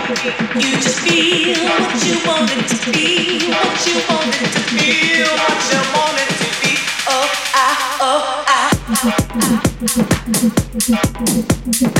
You 0.00 0.16
just 0.80 1.00
feel 1.00 1.58
what 1.68 2.04
you 2.06 2.16
wanted 2.26 2.66
to 2.68 2.74
feel, 2.74 3.50
what 3.50 3.86
you 3.86 4.00
wanted 4.08 4.50
to 4.50 4.60
feel, 4.72 5.28
what 5.28 5.60
you 5.70 5.80
wanted 5.94 6.30
to 6.40 6.48
be. 6.62 6.72
Oh, 7.06 7.28
I, 7.54 7.98
oh, 8.00 8.44
I. 11.96 11.99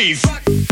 Bass. 0.00 0.69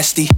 Nasty. 0.00 0.29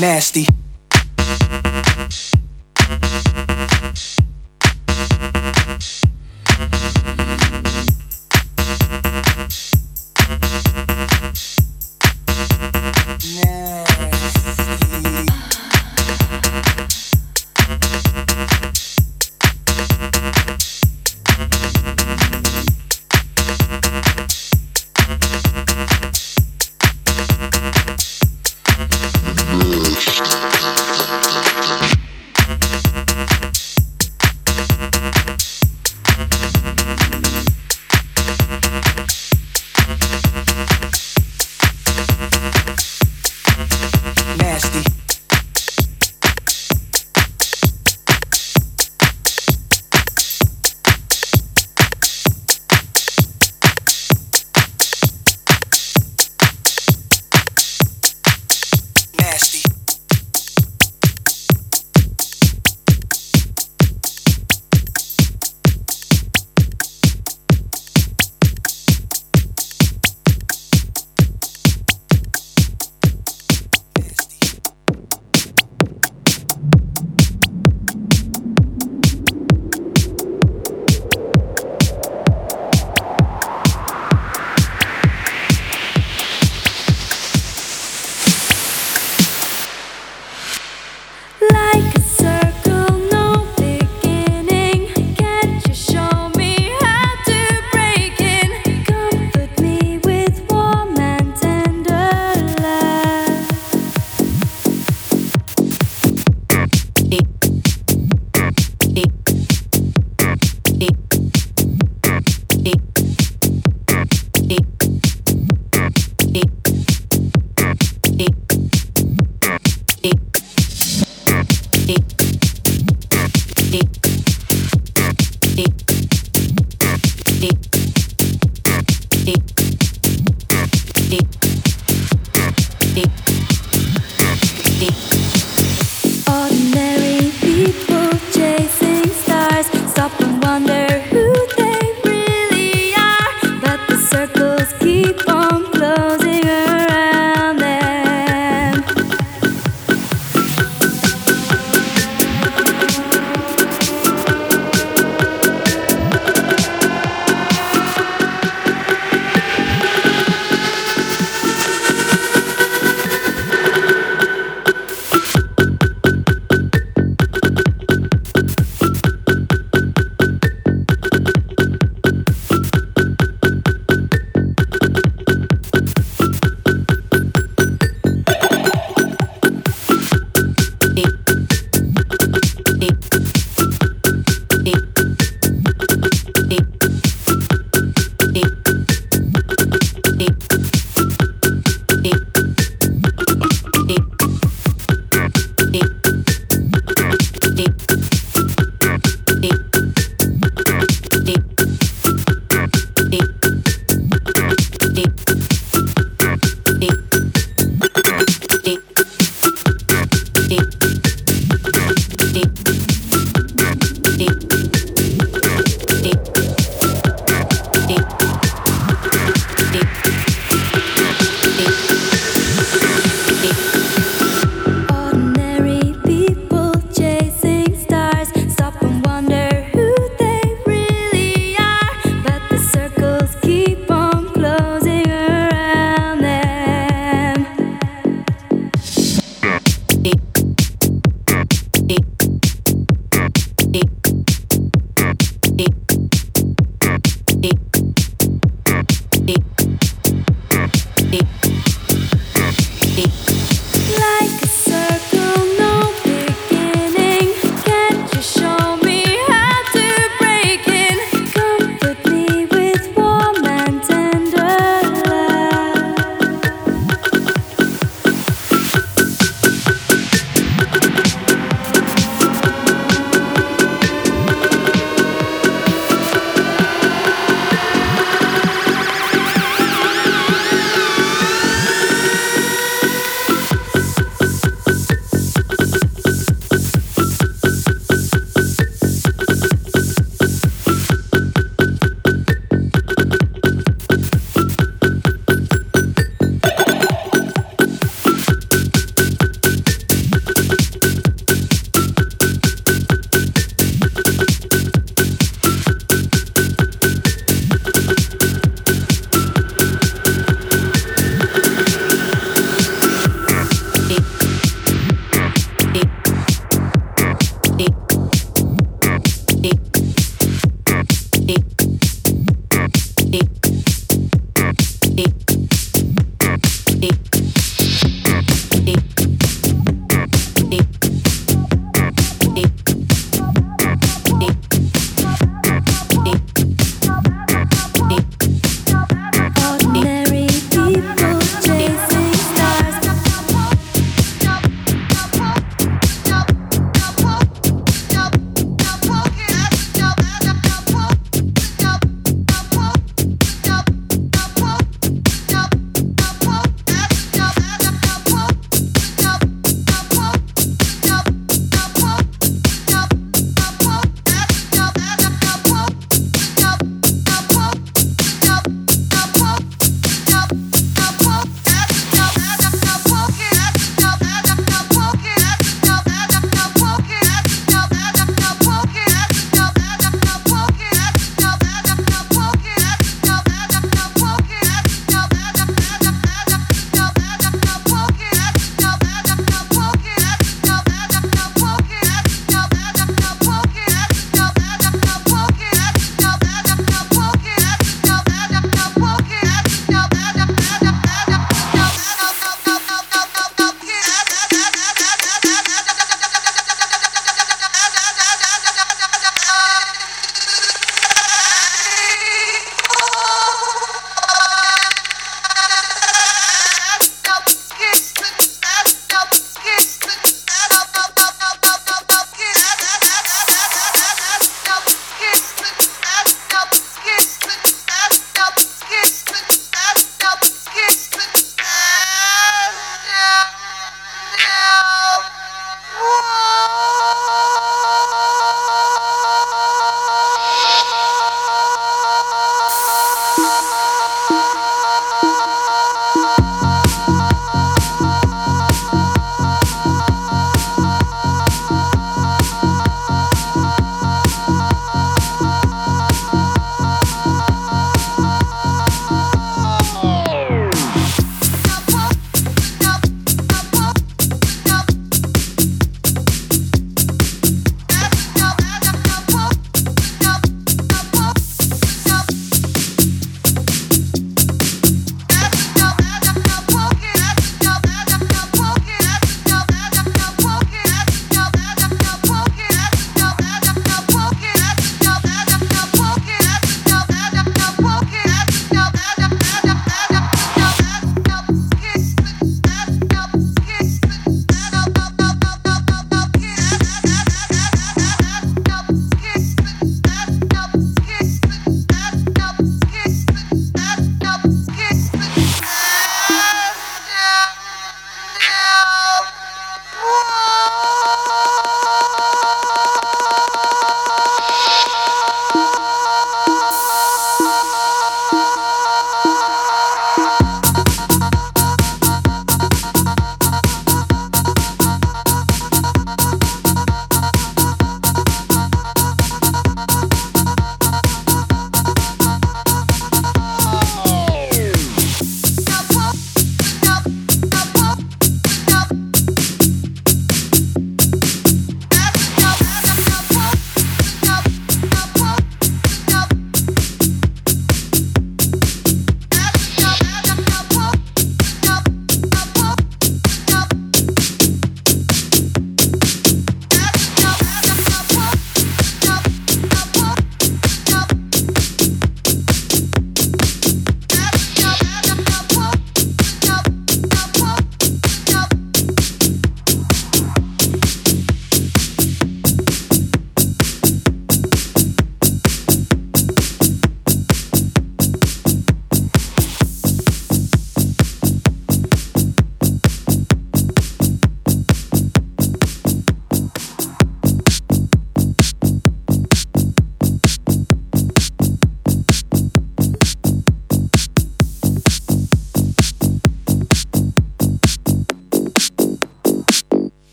Nasty. 0.00 0.46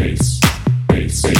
bass, 0.00 0.40
bass, 0.88 1.22
bass. 1.22 1.39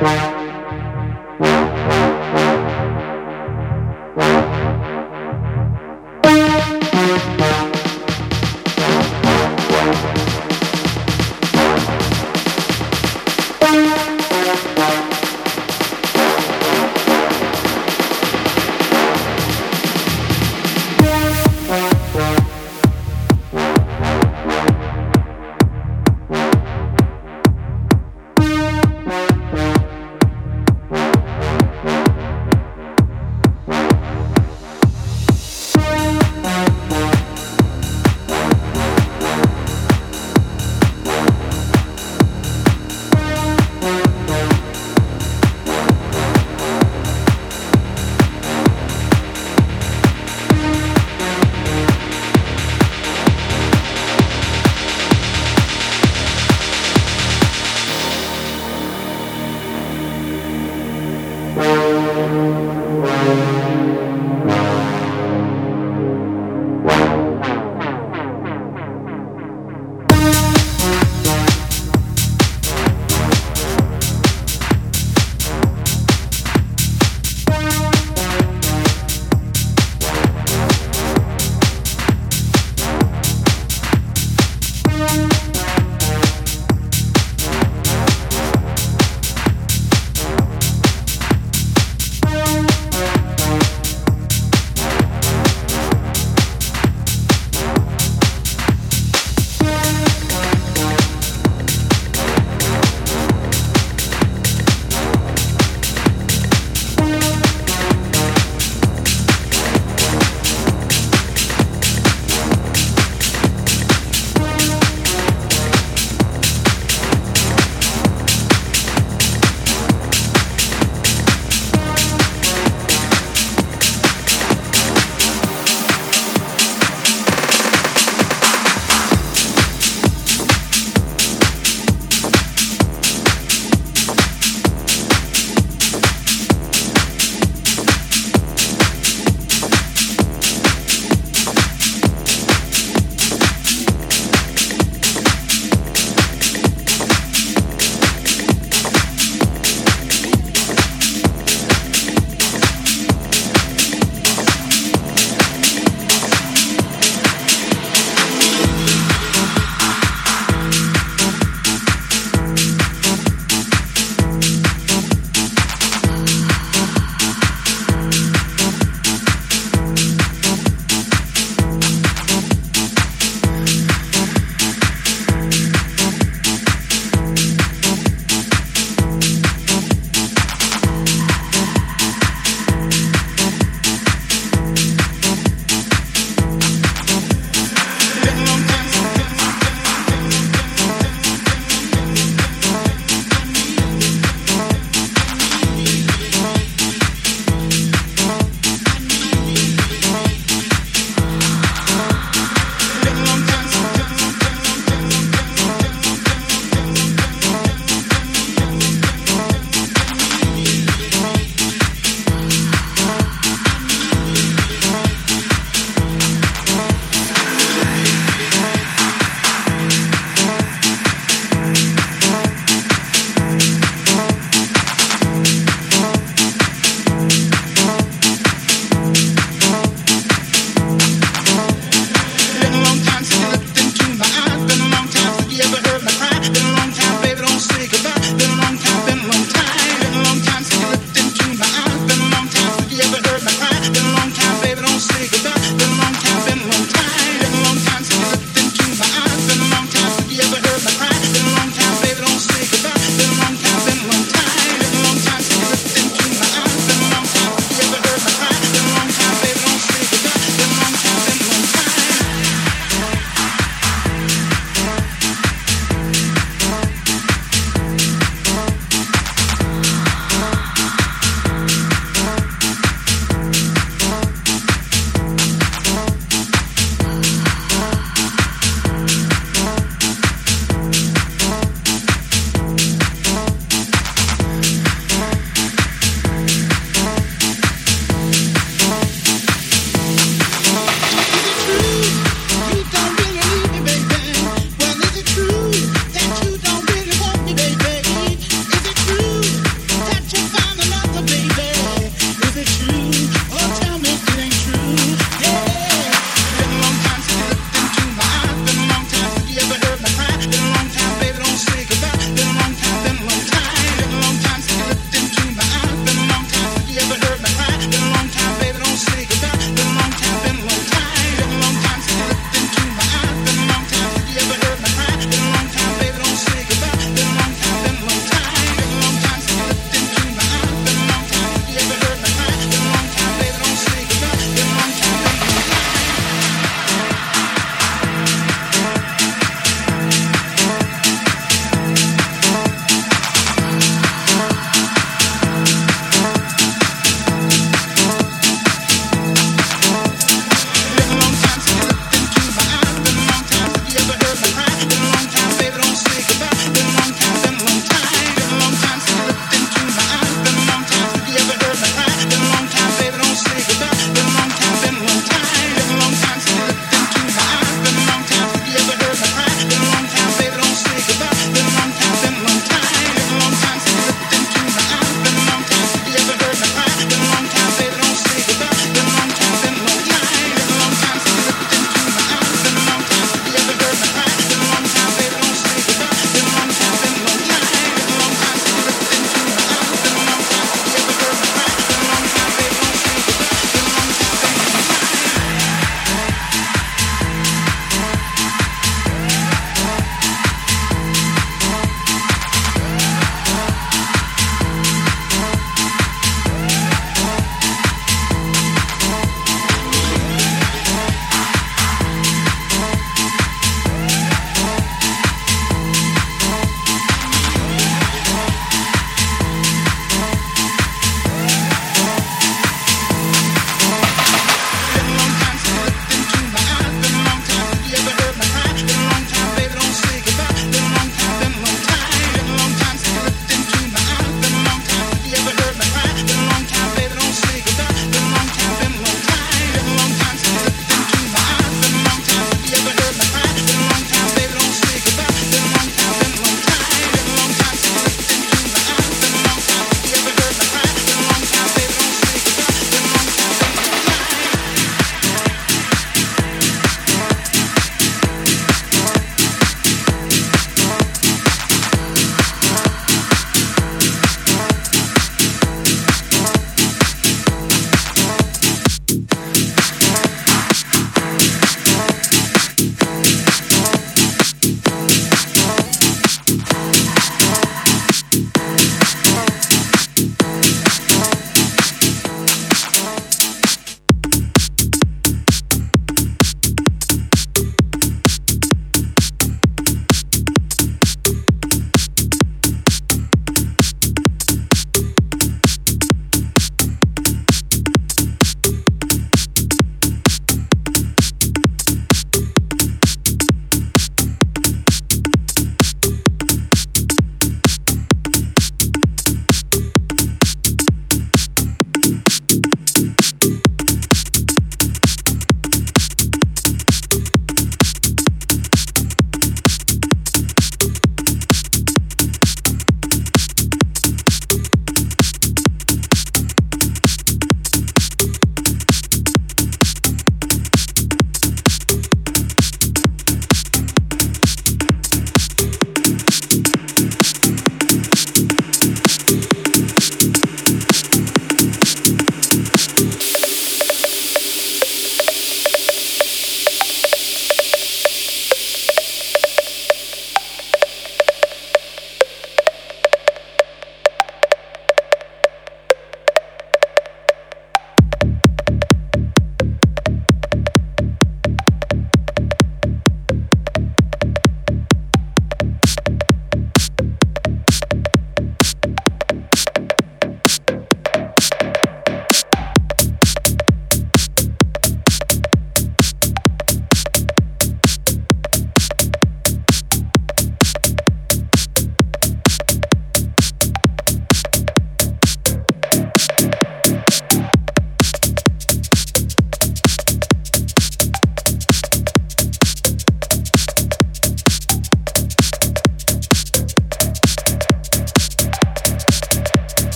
Bye. 0.00 0.37